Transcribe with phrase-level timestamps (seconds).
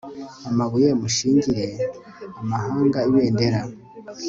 [0.49, 1.65] amabuye mushingire
[2.41, 3.59] amahanga ibendera